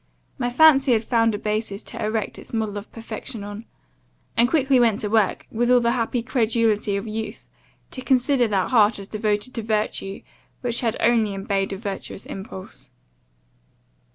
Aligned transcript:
My 0.39 0.49
fancy 0.49 0.93
had 0.93 1.05
found 1.05 1.35
a 1.35 1.37
basis 1.37 1.83
to 1.83 2.03
erect 2.03 2.39
its 2.39 2.53
model 2.53 2.75
of 2.79 2.91
perfection 2.91 3.43
on; 3.43 3.65
and 4.35 4.49
quickly 4.49 4.79
went 4.79 4.99
to 5.01 5.11
work, 5.11 5.45
with 5.51 5.69
all 5.69 5.79
the 5.79 5.91
happy 5.91 6.23
credulity 6.23 6.97
of 6.97 7.05
youth, 7.05 7.47
to 7.91 8.01
consider 8.01 8.47
that 8.47 8.71
heart 8.71 8.97
as 8.97 9.07
devoted 9.07 9.53
to 9.53 9.61
virtue, 9.61 10.23
which 10.61 10.81
had 10.81 10.97
only 10.99 11.35
obeyed 11.35 11.71
a 11.71 11.77
virtuous 11.77 12.25
impulse. 12.25 12.89